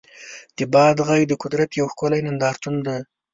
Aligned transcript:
د 0.57 0.59
باد 0.73 0.97
غږ 1.07 1.21
د 1.27 1.33
قدرت 1.43 1.69
یو 1.79 1.87
ښکلی 1.93 2.21
نندارتون 2.27 2.75
دی. 2.85 2.99